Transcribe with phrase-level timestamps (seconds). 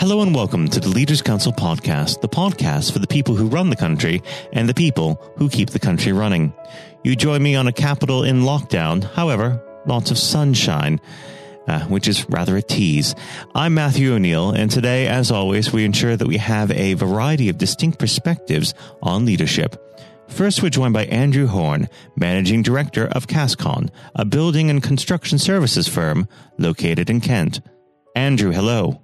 [0.00, 3.68] Hello and welcome to the Leaders Council podcast, the podcast for the people who run
[3.68, 6.54] the country and the people who keep the country running.
[7.04, 11.02] You join me on a capital in lockdown, however, lots of sunshine.
[11.68, 13.14] Uh, which is rather a tease.
[13.54, 17.58] I'm Matthew O'Neill, and today, as always, we ensure that we have a variety of
[17.58, 18.72] distinct perspectives
[19.02, 19.76] on leadership.
[20.26, 25.86] First, we're joined by Andrew Horn, Managing Director of KASKON, a building and construction services
[25.86, 26.26] firm
[26.56, 27.60] located in Kent.
[28.16, 29.02] Andrew, hello.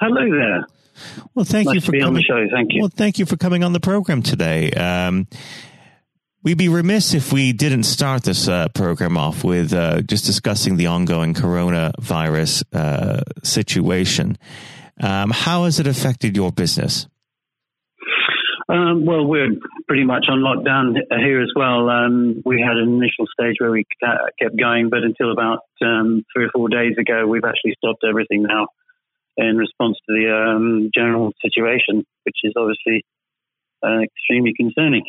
[0.00, 0.66] Hello there.
[1.34, 2.46] Well, thank nice you for coming on the show.
[2.52, 2.82] Thank you.
[2.82, 4.70] Well, thank you for coming on the program today.
[4.72, 5.26] Um,
[6.42, 10.76] we'd be remiss if we didn't start this uh, program off with uh, just discussing
[10.76, 14.38] the ongoing coronavirus uh, situation.
[15.00, 17.06] Um, how has it affected your business?
[18.68, 19.48] Um, well, we're
[19.86, 21.88] pretty much on lockdown here as well.
[21.88, 23.84] Um, we had an initial stage where we
[24.38, 28.42] kept going, but until about um, three or four days ago, we've actually stopped everything
[28.42, 28.68] now
[29.38, 33.04] in response to the um, general situation, which is obviously
[33.82, 35.04] uh, extremely concerning.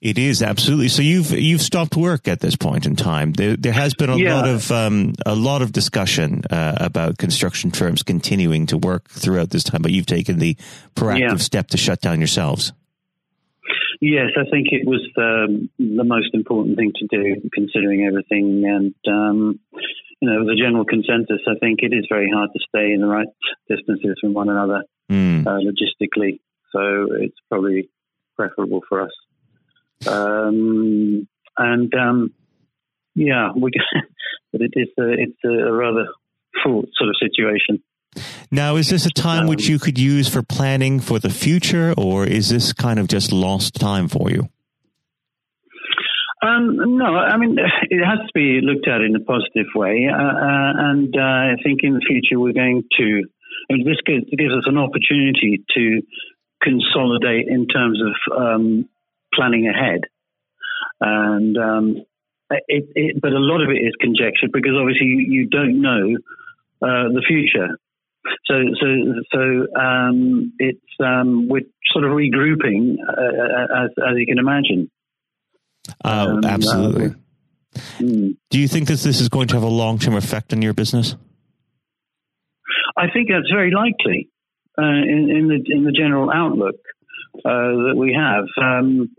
[0.00, 0.88] It is absolutely.
[0.88, 3.32] So you've you've stopped work at this point in time.
[3.32, 4.34] There, there has been a Yeah.
[4.34, 9.48] lot of um, a lot of discussion uh, about construction firms continuing to work throughout
[9.50, 10.56] this time, but you've taken the
[10.94, 11.36] proactive Yeah.
[11.36, 12.72] step to shut down yourselves.
[14.00, 18.64] Yes, I think it was um, the most important thing to do, considering everything.
[18.66, 19.60] And, um,
[20.20, 23.06] you know, the general consensus, I think it is very hard to stay in the
[23.06, 23.28] right
[23.68, 25.46] distances from one another Mm.
[25.46, 26.40] uh, logistically.
[26.72, 27.90] So it's probably
[28.36, 29.12] preferable for us.
[30.06, 32.32] Um, and, um,
[33.14, 33.70] yeah, we,
[34.52, 36.06] but it is a, it's a rather
[36.62, 37.82] fraught sort of situation.
[38.50, 41.92] Now, is this a time which Um, you could use for planning for the future,
[41.98, 44.48] or is this kind of just lost time for you?
[46.44, 47.56] Um, no, I mean
[47.90, 51.56] it has to be looked at in a positive way, uh, uh, and uh, I
[51.62, 53.24] think in the future we're going to.
[53.70, 56.02] I this gives, us an opportunity to
[56.62, 58.88] consolidate in terms of um,
[59.34, 60.02] planning ahead,
[61.00, 62.04] and um,
[62.50, 66.16] it, it, but a lot of it is conjecture because obviously you, don't know
[66.82, 67.78] uh, the future.
[68.46, 68.86] So, so,
[69.32, 74.90] so um, it's um, we're sort of regrouping uh, as, as you can imagine.
[76.04, 77.06] Uh, Um, absolutely.
[77.06, 77.14] uh,
[77.98, 78.36] Mm.
[78.50, 80.74] Do you think that this is going to have a long term effect on your
[80.74, 81.16] business?
[82.96, 84.28] I think that's very likely
[84.78, 86.76] uh, in, in the in the general outlook
[87.44, 88.46] uh, that we have.
[88.62, 89.10] Um,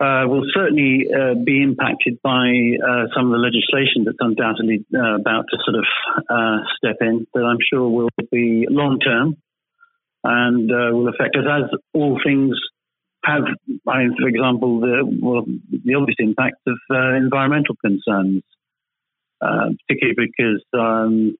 [0.00, 2.50] uh, will certainly uh, be impacted by
[2.82, 5.84] uh, some of the legislation that's undoubtedly uh, about to sort of
[6.28, 9.36] uh, step in, that I'm sure will be long term
[10.24, 12.56] and uh, will affect us as all things
[13.24, 13.44] have.
[13.88, 18.42] I mean, for example, the well, the obvious impact of uh, environmental concerns,
[19.40, 21.36] uh, particularly because um,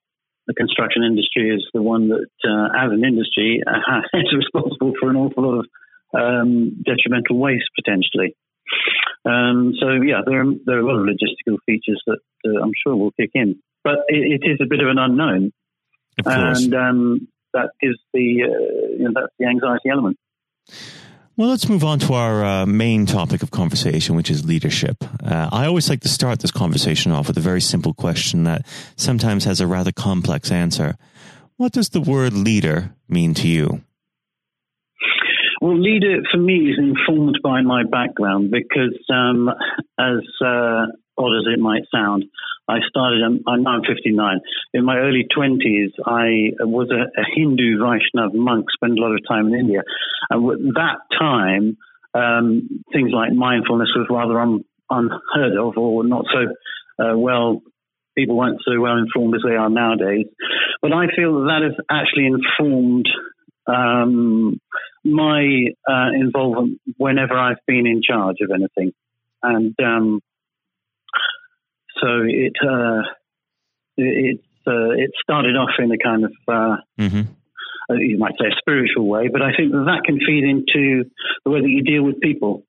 [0.47, 5.11] the construction industry is the one that, uh, as an industry, uh, is responsible for
[5.11, 5.67] an awful lot of
[6.15, 8.37] um, detrimental waste potentially.
[9.25, 12.73] Um, so yeah, there are, there are a lot of logistical features that uh, I'm
[12.83, 15.53] sure will kick in, but it, it is a bit of an unknown,
[16.25, 20.19] Of and um, that gives the uh, you know, that's the anxiety element.
[21.37, 25.03] Well, let's move on to our uh, main topic of conversation, which is leadership.
[25.21, 28.65] Uh, I always like to start this conversation off with a very simple question that
[28.95, 30.95] sometimes has a rather complex answer.
[31.57, 33.83] What does the word leader mean to you?
[35.61, 39.49] Well, leader for me is informed by my background because, um,
[39.99, 40.87] as uh,
[41.19, 42.27] odd as it might sound,
[42.69, 43.21] I started.
[43.25, 44.41] I'm, I'm now 59.
[44.73, 48.67] In my early 20s, I was a, a Hindu Vaishnav monk.
[48.73, 49.83] Spent a lot of time in India,
[50.31, 51.77] and at that time,
[52.15, 57.63] um, things like mindfulness was rather un, unheard of, or not so uh, well.
[58.17, 60.27] People weren't so well informed as they are nowadays.
[60.81, 63.09] But I feel that that has actually informed
[63.67, 64.61] um,
[65.05, 68.93] my uh, involvement whenever I've been in charge of anything,
[69.43, 70.21] and um,
[72.01, 73.03] so it uh,
[73.97, 77.23] it uh, it started off in a kind of uh, Mm-hmm.
[77.91, 81.11] uh, you might say a spiritual way, but I think that that can feed into
[81.45, 82.65] the way that you deal with people.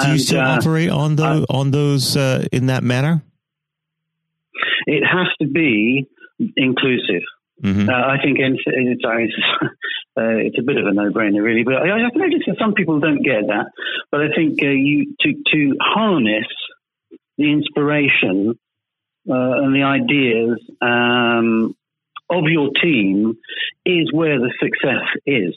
[0.00, 3.22] Do you still uh, operate on the on those uh, in that manner?
[4.86, 6.08] It has to be
[6.56, 7.22] inclusive.
[7.62, 9.34] hmm Uh, I think it's, it's, it's,
[10.16, 11.64] uh, it's a bit of a no-brainer, really.
[11.64, 13.66] But I, noticed that some people don't get that.
[14.10, 16.46] But I think uh, you to to harness
[17.38, 18.58] the inspiration
[19.28, 21.74] uh, and the ideas um,
[22.30, 23.36] of your team
[23.84, 25.54] is where the success is.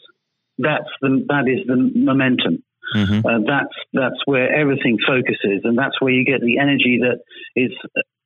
[0.58, 2.64] That's the that is the momentum.
[2.94, 7.20] hmm Uh, that's that's where everything focuses, and that's where you get the energy that
[7.56, 7.72] is.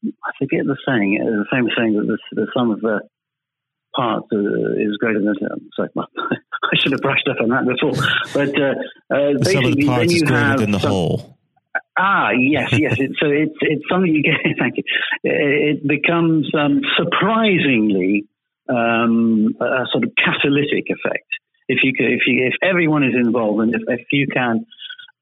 [0.04, 3.02] I forget the saying, uh, the famous saying that the, the sum of the
[3.96, 5.36] part uh, is greater than
[5.76, 7.94] sorry, I should have brushed up on that before.
[8.34, 8.76] But uh,
[9.14, 11.38] uh, the sum of the parts is greater than the some, whole.
[11.98, 13.00] Ah, yes, yes.
[13.00, 14.40] It, so it's it's something you get.
[14.60, 14.84] Thank you.
[15.24, 18.28] It becomes um, surprisingly
[18.70, 21.28] um, a, sort of catalytic effect.
[21.68, 24.66] If you could, if you, if everyone is involved, and if, if you can,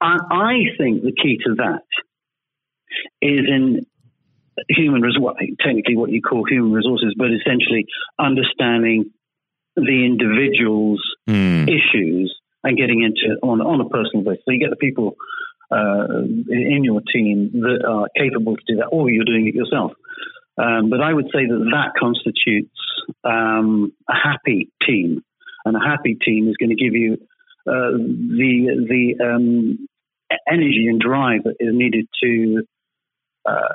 [0.02, 1.84] I, I think the key to that
[3.22, 3.86] is in
[4.70, 7.86] human resources, technically what you call human resources, but essentially
[8.20, 9.12] understanding
[9.76, 11.64] the individual's mm.
[11.64, 14.44] issues and getting into on on a personal basis.
[14.46, 15.16] So you get the people
[15.72, 19.92] uh, in your team that are capable to do that, or you're doing it yourself.
[20.58, 22.76] Um, but I would say that that constitutes
[23.24, 25.24] um, a happy team,
[25.66, 27.18] and a happy team is going to give you
[27.68, 29.88] uh, the the um,
[30.52, 32.64] energy and drive that is needed to
[33.46, 33.74] uh,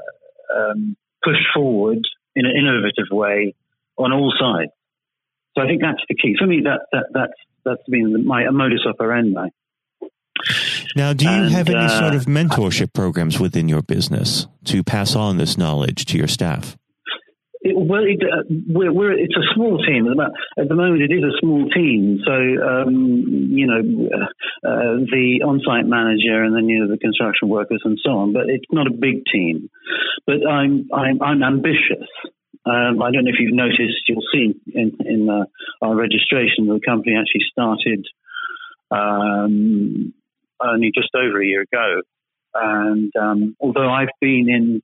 [0.55, 2.01] um, push forward
[2.37, 3.55] in an innovative way
[3.97, 4.73] on all sides.
[5.57, 6.63] So I think that's the key for me.
[6.65, 9.49] That that that's that's been my modus operandi.
[10.97, 14.85] Now, do you and, have any uh, sort of mentorship programs within your business to
[14.85, 16.77] pass on this knowledge to your staff?
[17.63, 20.07] It, well, it, uh, we're, we're, it's a small team.
[20.59, 22.21] At the moment, it is a small team.
[22.25, 23.81] So, um, you know,
[24.13, 28.33] uh, uh, the on-site manager and then you know the construction workers and so on.
[28.33, 29.71] But it's not a big team.
[30.27, 32.07] But I'm I'm, I'm ambitious.
[32.67, 34.09] Um, I don't know if you've noticed.
[34.09, 35.47] You'll see in in uh,
[35.81, 38.07] our registration, the company actually started
[38.91, 40.13] um,
[40.61, 42.03] only just over a year ago.
[42.55, 44.83] And um, although I've been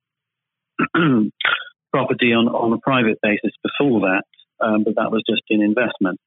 [0.94, 1.32] in
[1.93, 4.22] property on, on a private basis before that,
[4.61, 6.20] um, but that was just in investment.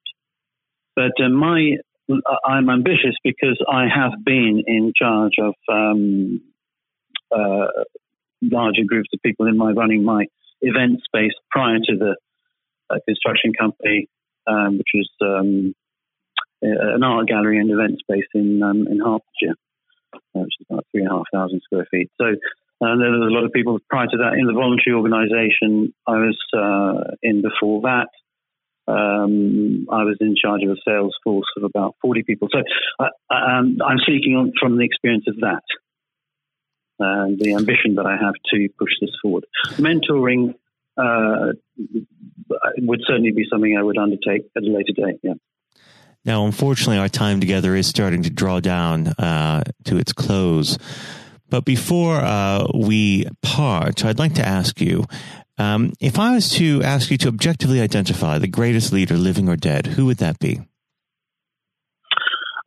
[0.96, 1.78] But uh, my
[2.46, 6.42] I'm ambitious because I have been in charge of um,
[7.32, 7.68] uh,
[8.42, 10.26] larger groups of people in my running my
[10.62, 12.16] event space prior to the
[12.90, 14.08] uh, construction company,
[14.48, 15.74] um, which was um,
[16.64, 19.56] an art gallery and event space in um, in Hertfordshire,
[20.14, 22.10] uh, which is about three and a half thousand square feet.
[22.20, 25.94] So uh, there was a lot of people prior to that in the voluntary organisation.
[26.08, 28.10] I was uh, in before that.
[28.86, 32.50] Um, I was in charge of a sales force of about 40 people.
[32.52, 32.60] So
[33.00, 35.64] uh, um, I'm speaking on, from the experience of that
[37.00, 39.46] and the ambition that I have to push this forward.
[39.78, 40.56] Mentoring
[40.98, 41.54] uh,
[42.78, 45.20] would certainly be something I would undertake at a later date.
[45.24, 45.34] Yeah.
[46.26, 50.78] Now, unfortunately, our time together is starting to draw down uh, to its close.
[51.50, 55.06] But before uh, we part, I'd like to ask you
[55.58, 59.56] um, if I was to ask you to objectively identify the greatest leader, living or
[59.56, 60.62] dead, who would that be?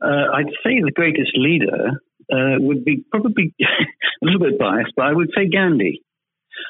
[0.01, 2.01] Uh, I'd say the greatest leader
[2.33, 6.03] uh, would be probably a little bit biased, but I would say Gandhi.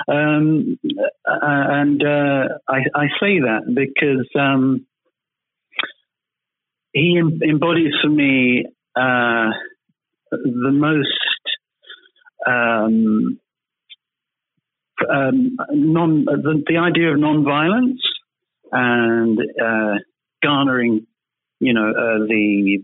[0.09, 4.85] Um, uh, and uh, I, I, say that because um,
[6.97, 8.65] he embodies for me
[8.97, 9.51] uh,
[10.31, 11.09] the most
[12.47, 13.39] um,
[15.11, 18.01] um, non the, the, idea of non-violence
[18.73, 19.95] and uh,
[20.43, 21.07] garnering,
[21.61, 22.79] you know, uh, the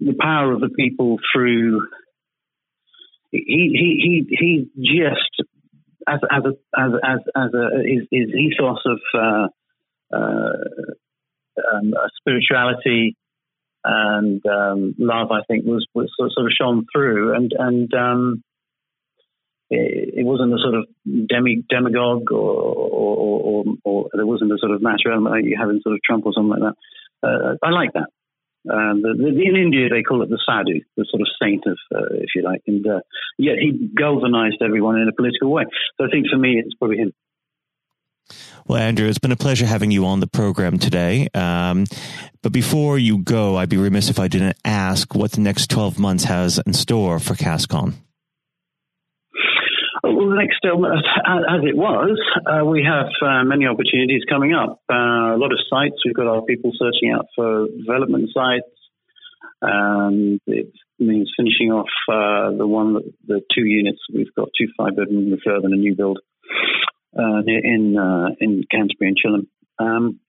[0.00, 1.86] the power of the people through.
[3.30, 5.48] He he he he just
[6.08, 10.52] as as a as as as a his, his ethos of uh, uh
[11.74, 13.16] um, spirituality
[13.84, 18.42] and um, love, I think, was, was sort of shone through, and and um,
[19.70, 20.86] it, it, wasn't a sort of
[21.28, 25.56] demi demagogue, or or, or, or there wasn't a sort of matter element like you
[25.58, 27.28] have in sort of Trump or something like that.
[27.28, 28.08] Uh, I like that.
[28.68, 31.78] Um, the, the, in India, they call it the sadhu, the sort of saint of,
[31.94, 33.00] uh, if you like, and uh,
[33.38, 35.64] yet he galvanized everyone in a political way.
[35.96, 37.12] So I think for me, it's probably him.
[38.66, 41.28] Well, Andrew, it's been a pleasure having you on the program today.
[41.34, 41.84] Um,
[42.42, 45.98] but before you go, I'd be remiss if I didn't ask what the next 12
[45.98, 47.94] months has in store for KASKON.
[50.02, 54.80] Well, the next, uh, as it was, uh, we have uh, many opportunities coming up.
[54.90, 55.96] Uh, a lot of sites.
[56.04, 58.66] We've got our people searching out for development sites.
[59.60, 63.98] Um, it means finishing off uh, the one, the two units.
[64.12, 66.20] We've got two five bedroom refurb and a new build
[67.18, 69.46] uh, in uh, in Canterbury and Chilham.
[69.78, 70.20] Um,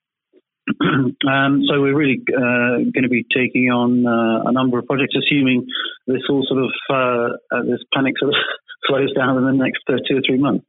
[1.27, 5.15] um, so we're really uh, going to be taking on uh, a number of projects,
[5.15, 5.65] assuming
[6.07, 8.39] this all sort of uh, uh this panic sort of
[8.87, 10.65] slows down in the next two or three months.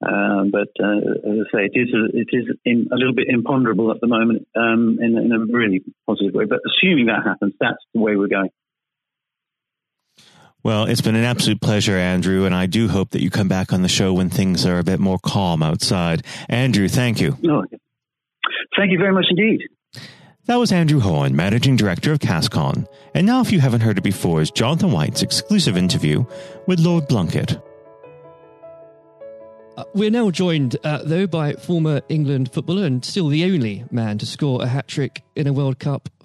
[0.00, 4.00] But as I say, it is a, it is in, a little bit imponderable at
[4.00, 6.44] the moment um, in, in, a really positive way.
[6.44, 8.50] But assuming that happens, that's the way we're going.
[10.62, 13.72] Well, it's been an absolute pleasure, Andrew, and I do hope that you come back
[13.72, 16.22] on the show when things are a bit more calm outside.
[16.48, 17.38] Andrew, thank you.
[17.48, 17.64] Oh,
[18.76, 19.62] Thank you very much indeed.
[20.46, 22.86] That was Andrew Horn, Managing Director of KASKON.
[23.14, 26.24] And now, if you haven't heard it before, is Jonathan White's exclusive interview
[26.66, 27.62] with Lord Blunkett.
[29.76, 34.18] Uh, we're now joined, uh, though, by former England footballer and still the only man
[34.18, 36.08] to score a hat trick in a World Cup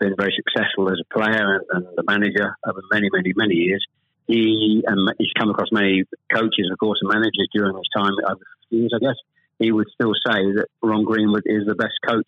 [0.00, 3.86] been very successful as a player and, and manager over many, many, many years.
[4.26, 8.40] He um, he's come across many coaches, of course, and managers during his time over
[8.70, 8.92] years.
[8.94, 9.16] I guess
[9.58, 12.26] he would still say that Ron Greenwood is the best coach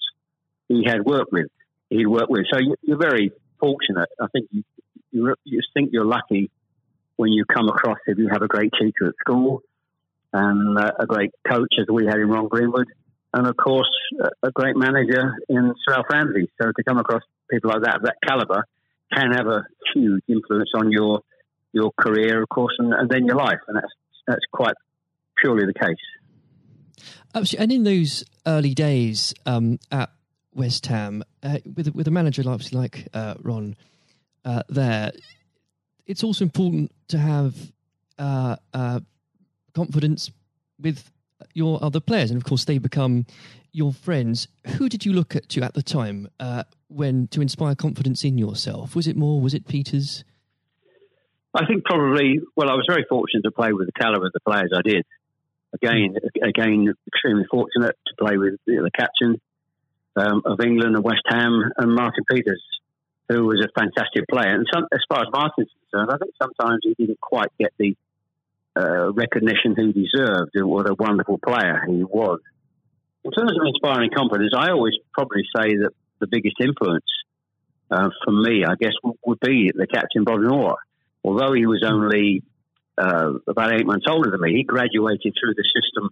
[0.68, 1.46] he had worked with.
[1.90, 2.46] He'd worked with.
[2.52, 4.08] So you're very fortunate.
[4.20, 6.50] I think you, you, think you're lucky
[7.16, 9.62] when you come across if you have a great teacher at school
[10.32, 12.88] and uh, a great coach as we had in Ron Greenwood
[13.34, 13.90] and of course
[14.42, 16.50] a great manager in Alf Ramsey.
[16.60, 18.64] So to come across people like that, of that caliber,
[19.12, 21.20] can have a huge influence on your
[21.72, 23.92] your career, of course, and, and then your life, and that's
[24.26, 24.74] that's quite
[25.40, 25.96] purely the case.
[27.34, 27.62] Absolutely.
[27.62, 30.10] And in those early days um, at
[30.54, 33.76] West Ham, uh, with with a manager like like uh, Ron
[34.44, 35.12] uh, there,
[36.06, 37.54] it's also important to have
[38.18, 39.00] uh, uh,
[39.74, 40.30] confidence
[40.78, 41.10] with
[41.54, 43.26] your other players, and of course they become
[43.72, 44.48] your friends.
[44.76, 48.38] Who did you look at to at the time uh, when to inspire confidence in
[48.38, 48.94] yourself?
[48.94, 49.40] Was it more?
[49.40, 50.24] Was it Peters?
[51.54, 52.40] I think probably.
[52.56, 55.04] Well, I was very fortunate to play with the caliber of the players I did.
[55.74, 59.40] Again, again, extremely fortunate to play with you know, the captain
[60.16, 62.62] um, of England and West Ham and Martin Peters,
[63.28, 64.54] who was a fantastic player.
[64.54, 67.96] And some, as far as Martin's concerned, I think sometimes he didn't quite get the
[68.76, 70.50] uh, recognition he deserved.
[70.54, 72.40] And What a wonderful player he was.
[73.24, 75.92] In terms of inspiring confidence, I always probably say that
[76.22, 77.04] the biggest influence
[77.90, 80.78] uh, for me, I guess, would be the captain Bobby Moore.
[81.24, 82.42] Although he was only
[82.96, 86.10] uh, about eight months older than me, he graduated through the system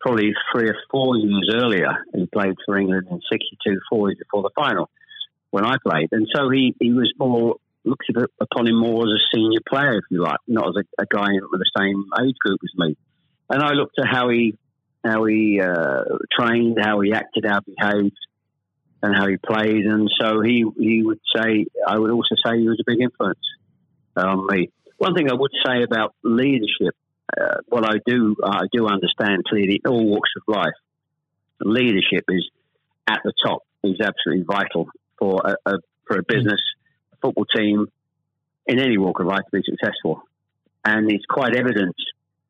[0.00, 1.92] probably three or four years earlier.
[2.14, 4.88] He played for England in 62, four years before the final
[5.50, 6.08] when I played.
[6.12, 8.06] And so he, he was more looks
[8.40, 11.28] upon him more as a senior player, if you like, not as a, a guy
[11.50, 12.96] with the same age group as me.
[13.48, 14.56] And I looked at how he
[15.04, 16.04] how he uh,
[16.38, 18.18] trained, how he acted, how he behaved,
[19.02, 19.86] and how he played.
[19.86, 23.38] And so he he would say, I would also say he was a big influence
[24.16, 24.70] on me.
[24.98, 26.94] One thing I would say about leadership,
[27.38, 30.74] uh, what I do I do understand clearly all walks of life,
[31.60, 32.48] leadership is
[33.08, 34.88] at the top is absolutely vital
[35.18, 36.60] for a, a for a business
[37.22, 37.86] football team
[38.66, 40.22] in any walk of life to be successful.
[40.84, 41.94] And it's quite evident.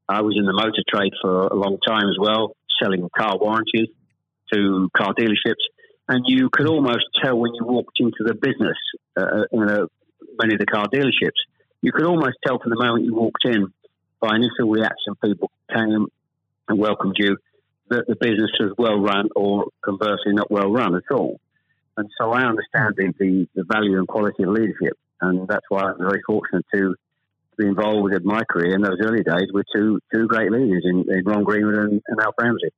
[0.08, 3.88] I was in the motor trade for a long time as well, selling car warranties
[4.52, 5.64] to car dealerships.
[6.10, 8.76] And you could almost tell when you walked into the business
[9.16, 9.86] uh, in a,
[10.42, 11.38] many of the car dealerships,
[11.82, 13.72] you could almost tell from the moment you walked in
[14.20, 16.06] by initial reaction, people came
[16.68, 17.36] and welcomed you,
[17.90, 21.38] that the business was well run or conversely not well run at all.
[21.96, 24.98] And so I understand the, the, value and quality of leadership.
[25.20, 26.96] And that's why I'm very fortunate to
[27.56, 31.04] be involved in my career in those early days with two two great leaders in,
[31.08, 32.70] in Ron Greenwood and, and Alf Ramsey.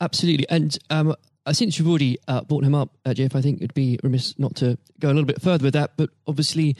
[0.00, 1.14] Absolutely, and um,
[1.46, 4.38] uh, since you've already uh, brought him up, uh, Geoff, I think it'd be remiss
[4.38, 5.92] not to go a little bit further with that.
[5.96, 6.76] But obviously,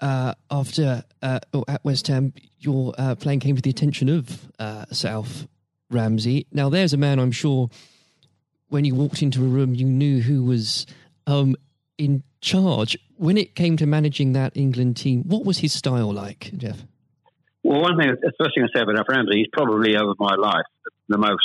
[0.00, 5.46] uh, after uh, at West Ham, your uh, playing came to the attention of Alf
[5.90, 6.46] Ramsey.
[6.52, 7.68] Now, there's a man I'm sure
[8.68, 10.86] when you walked into a room, you knew who was
[11.26, 11.56] um,
[11.98, 12.96] in charge.
[13.16, 16.84] When it came to managing that England team, what was his style like, Geoff?
[17.62, 20.64] Well, one thing, the first thing I say about Ramsey, he's probably over my life
[21.08, 21.44] the most